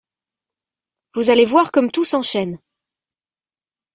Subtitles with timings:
[1.13, 2.57] Vous allez voir comme tout s’enchaîne!